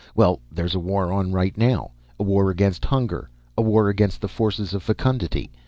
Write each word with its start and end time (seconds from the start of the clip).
Well, 0.15 0.39
there's 0.51 0.73
a 0.73 0.79
war 0.79 1.13
on 1.13 1.31
right 1.31 1.55
now; 1.55 1.91
a 2.19 2.23
war 2.23 2.49
against 2.49 2.85
hunger, 2.85 3.29
a 3.55 3.61
war 3.61 3.87
against 3.87 4.19
the 4.21 4.27
forces 4.27 4.73
of 4.73 4.81
fecundity. 4.81 5.51